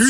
[0.00, 0.06] 今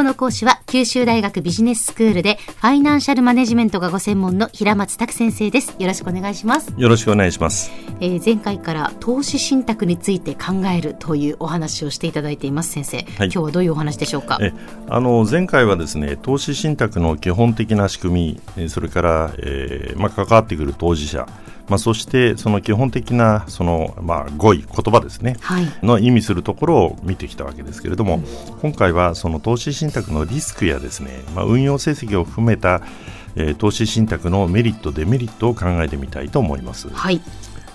[0.00, 5.76] 日の講師は九州大学ビジネススクールでファイナンシャルマネジメントがご専門の平松卓先生です。
[5.78, 7.70] よろしくお願いします、よろしくお願いします。
[8.00, 14.38] えー前回から投資信託について考えるというお話をしていただいています先生、今日はどういうお話でしょうか？
[14.42, 14.52] え
[14.88, 21.28] あの前回はですね投資信託の基本的な仕組みえーそれから、えーまあ、関わってくる当事者、
[21.70, 25.66] まあ、そしてその基本的なその、まあ、語彙言葉ですね、はい。
[25.82, 28.20] の意味するところを見てきたわけですけれども、
[28.60, 32.82] 今回はその投資信託のリスクやですね、まあ、運用成績を含めた、
[33.36, 36.88] えー投資信託のメリットデメリットを考えてみたいと思います。
[36.90, 37.20] はい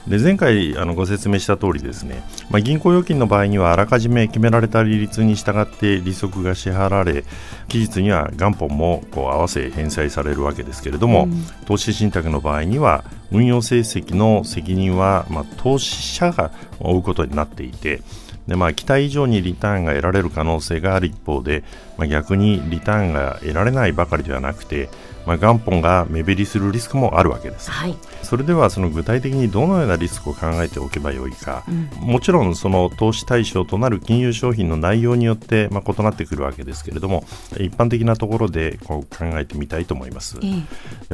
[0.08, 7.24] で前回あのご説明した通りですね、まあ、銀行預金の場合にはあらかじめ決められた利率に従って利息が支払われ
[7.68, 11.44] 期日には元本もこう合わせ返済されるわけですけれども、うん。
[11.66, 18.02] 投資信託の場合には運用成績の責任は、まあ、投資者が負うことになっていて
[18.48, 21.64] で、まあ、期待以上にリターンが得られる可能性がある一方で、
[21.98, 24.90] まあ、逆にリターンが得られないばかりではなくて、
[25.26, 27.72] まあ、元本が目減りするリスクもあるわけです。
[27.72, 27.96] はい
[28.26, 31.64] それではその具体的にどのようなリスクを考えておけばよいか、
[32.00, 40.46] もちろんその投資対象となる金融商品の内容によってまあ異なってくるわけですけれども一般的なところでこう考えてみたいと思いますえ。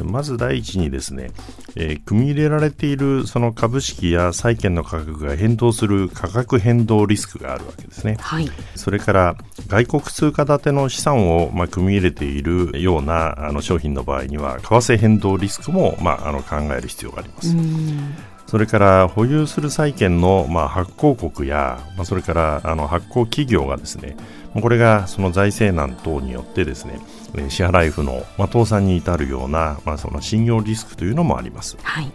[0.00, 1.30] ーまず第一にですね、
[1.76, 8.16] えー組み入れられているその株式や債券の価格が変動する価格変動リスクがあるわけですね。
[8.20, 9.36] はいそれから
[9.68, 17.56] 外国通貨建ての資産をまあ組み入れているようなあの商品の場合には為替変動リスクもまああの考える必要があります。
[17.56, 18.14] うん
[18.52, 24.14] それから保有する債券のまあ発行国や、まあ、それからあの発行企業がですね
[24.52, 27.00] これがその財政難等によってですね
[27.34, 31.78] えー支払い不能、まあ、倒産に至るような、まあ、その信用リスクというのもあります。
[31.82, 32.12] はい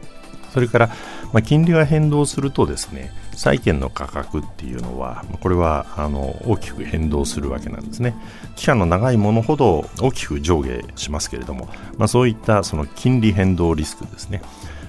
[0.57, 0.93] それから、ま
[1.35, 8.15] あ、金利が変動するとですね債券の価格っていうのはまあこれはあの大きく変動するわけなんですね。
[8.55, 11.69] 期間の長いものほど大きく上下しますけれども、
[11.99, 14.41] まあ、そういったその金利変動リスクですね、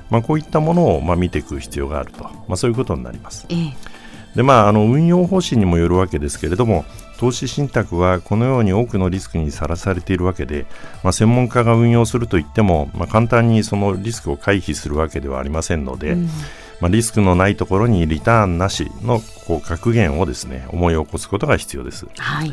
[0.09, 3.45] まあ、こういったものをまあ見ていく必要があると、まあ、そういうことになります。
[3.51, 3.73] えー
[4.35, 6.85] でまあ、あの運用方針にもよるわけですけれども
[7.19, 10.67] 投資信託はこのように多くのリスクにさらされているわけで、
[11.03, 16.17] まあ、専門家が運用するといっても、まあ、簡単にそのリスクを回避するわけではありませんので、
[16.81, 22.07] まあ、リスクのないところにリターンなしのこう格言をですね思い起こすことが必要です。
[22.17, 22.53] はい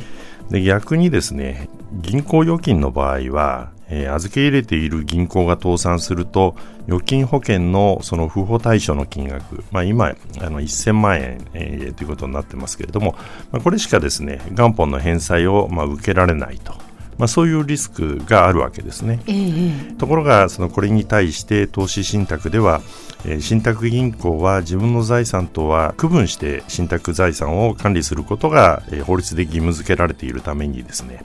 [0.49, 6.55] で逆にですね銀行預金の場合は、えー預け入れている銀行が倒産すると
[6.87, 13.15] 預金保険のその不法対象の金額、まあ、今あの1000万円、えーということになってますけれども、
[13.51, 16.73] まあ、これしかですね元本の返済をまあ受けられないと、
[17.17, 19.19] まあ、そういうリスクがあるわけですね。
[19.27, 22.81] えーえーところがそのこれに対して投資信託では、
[23.25, 31.23] えー信託銀行は自分の財産とは区分して信託財産を管理することが、えー法律で義務付けられているためにですね、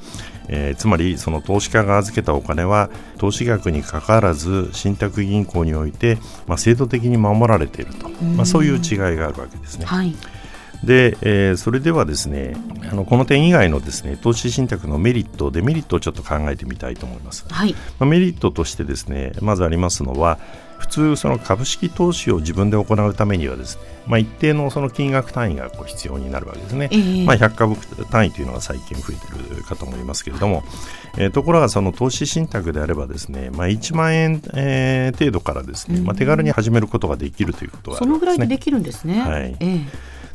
[0.49, 9.87] えーつまりその投資家が預けたお金は投資額にかかわらず信託銀行において、まあ、制度的に守られていると、まあ、そういう違いがあるわけですね。
[9.87, 10.15] はい
[10.85, 12.57] で、えーそれではですね
[12.91, 17.45] あのこの点以外のですね投資信託のメリットデメリットをちょっと考えてみたいと思います。
[17.49, 17.73] はい。
[17.73, 20.39] まあ、メリットとしてですねまずありますのは
[20.79, 27.27] 普通その株式投資を自分で行うためにはですね、まあ、一定のその金額単位がこう必要になるわけですね、ええ。
[27.27, 27.77] まあ、100株
[28.07, 30.65] 単位というのが最近増えてるかと思いますけれども、
[31.19, 39.21] えーところがその投資信託であればですね、まあ、1万円、えー程度からですね、まあ、手軽に始めることができるということがあそのぐらいでできるんですね。
[39.21, 39.57] はい。
[39.61, 39.87] えー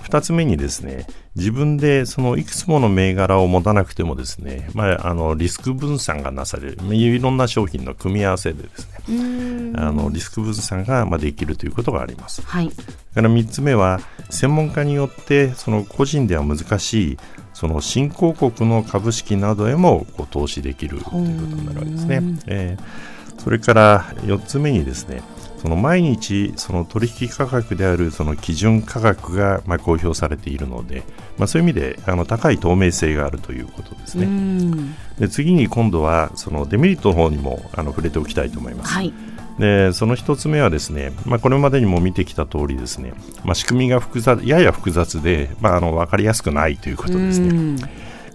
[0.05, 12.41] 2つ目にですね自分でそのいくつもの銘柄を持たなくてもですね、まあ、あのリスク分散がなされるいろんな商品の組み合わせでですねあのリスク分散がまあできるということがあります。
[12.43, 17.17] はいから3つ目は専門家によってその個人では難しい
[17.53, 22.39] その新興国の株式などへもこう投資できるということになるわけですねうん。
[22.47, 25.21] えーそれから4つ目にですね
[25.65, 31.01] その毎日その取引価格であるその基準価格がまあ公表されているので、
[31.39, 34.27] まあ、そういう意味であの高い透明性があるということですうね。
[34.27, 38.93] んで次に今度はそのデメリットの方にもあの触れておきたいと思います。
[38.93, 39.11] はい
[39.57, 43.13] でその一つ目はですね、まあ、これまでにも見てきた通りですね、
[43.45, 47.77] まあ、仕組みが複雑やや複雑で、まあ、あの分かりやすくないということですね。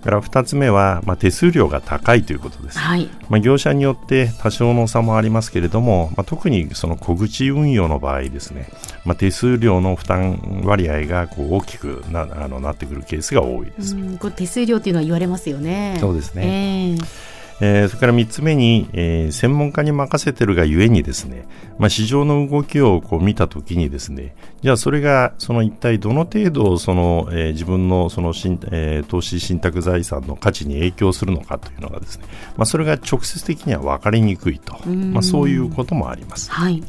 [0.04, 2.78] うんから2つ目は、まあ、手数料が高いということです。
[2.78, 3.08] はい。
[3.28, 8.68] まあ、業者によって多少の差もありますけれども、まあ、特にその小口運用の場合ですね、
[9.04, 13.94] まあ、手数料の負担割合がこう大きくなあのなってくるケースが多いです。
[13.94, 15.98] うんこれ手数料っていうのは言われますよね。
[16.00, 16.42] そうですね。
[16.44, 17.29] ええ
[17.60, 21.46] えー、それから3つ目に、えー、専門家に任せてるがゆえにですね、
[21.78, 32.24] まあ、市場の動きをこう見たときにですね、じゃあそれがその一体どの程度その、えー、自分のその新、えー、投資信託財産の価値に影響するのかというのがですね、
[32.56, 36.50] まあ、それが直接的には分かりにくいと、まあ、そういうこともあります。
[36.50, 36.82] はい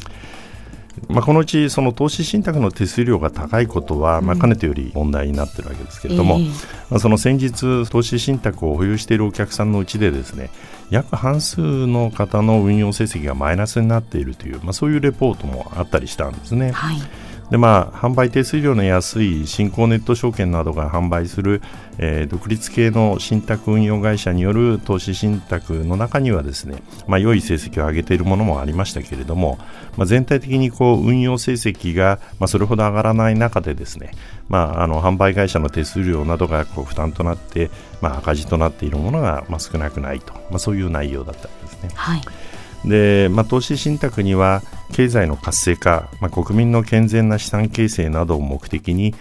[1.07, 6.49] まあ、このうちその投資信託の手数料が高いことは、まあ、かねてより問題になっているわけですけれども、えー、
[6.89, 10.49] まあ、その先日投資信託を保有しているお客さんのうちでですね
[10.89, 16.71] 約半数の方の運用成績がマイナスになっているという、まあ、そういうレポートもあったりしたんですね。
[16.71, 17.01] はい
[17.51, 21.61] でまあ、販売手数料の安い新興ネット証券などが販売する、
[21.97, 29.57] えー、独立系の信託運用会社による投資信託の中にはですね、まあ、良い成績を上げているものもありましたけれども、
[29.97, 34.11] まあ、全体的にこう運用成績が、まあ、それほど上がらない中でですね、
[34.47, 37.69] まあ、あの販売会社の手数料などがこう負担となって、
[37.99, 41.89] まあ、赤字となっているものが、まあ、少なくないと、まあ、そういう内容だったんですね。
[41.95, 42.21] はい
[42.85, 49.15] で、まあ、投資信託には経済の活性化、まあ、国民の健全な資産形成などを目的に、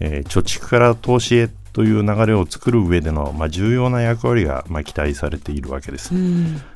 [0.00, 6.14] えー、貯蓄から投資へという流れを作る上での、まあ、重要な役割が、まあ、期待されているわけです。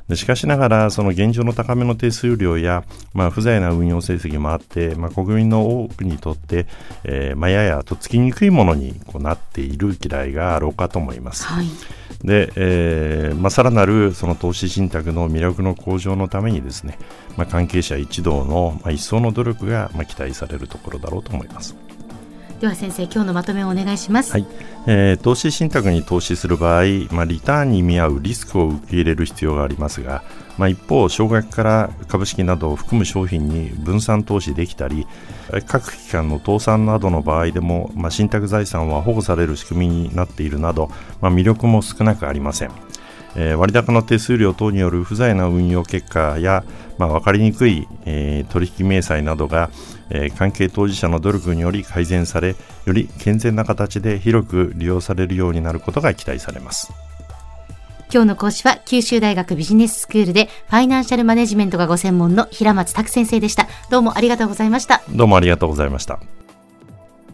[0.09, 6.67] でしかしながら、その現状の高めの手数料や、まあ、不在な運用成績もあって、まあ、国民の多くにとって、
[7.05, 11.45] えーまあ、ややとっつきにくいものにこうなっている嫌いがあろうかと思います。
[11.45, 11.65] はい
[12.23, 16.97] で、えーまあ、さらなるその投資信託の魅力の向上のためにですね、
[17.37, 21.77] まあ、関係者一同の、まあ、一層の努力が、まあ、期待されるところだろうと思います。
[22.59, 24.45] では先生今日のまとめをお願いします、はい
[24.85, 30.23] えー、投資信託に投資する場合、まあ、リターンに見合うリスクを受け入れる必要がありますが、
[30.57, 35.07] まあ、一方少額から株式などを含む商品に分散投資できたり
[35.67, 40.89] 各機関の倒産などの場合でも、まあ、信託財産は保護される仕組みになっているなど、
[41.21, 42.71] まあ、魅力も少なくありません。
[43.35, 46.63] えー、割高の手数料等による不在な運用結果や、
[46.97, 49.69] まあ、分かりにくい、えー、取引明細などが、
[50.09, 52.55] えー、関係当事者の努力により改善され
[52.85, 56.91] より健全な形で広く利用されるようになることが期待されます。
[58.11, 63.67] 今日の講師は九州大学ビジネススクールでファイナンシャルマネジメントがご専門の平松卓先生でした。
[63.91, 65.03] どうもありがとうございました。
[65.11, 66.19] どうもありがとうございました。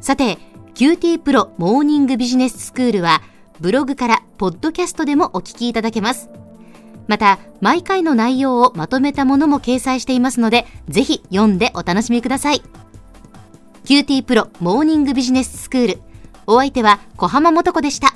[0.02, 0.38] さて
[0.76, 3.22] QT プロモーニングビジネススクールは
[3.60, 6.30] ブログからポッドキャストでもお聞きいただけます
[7.08, 12.62] また、毎回の内容をまとめたものも掲載していますので、ぜひ読んでお楽しみください。
[13.84, 16.02] QT プロモーニングビジネススクール。
[16.48, 18.16] お相手は小浜もとこでした。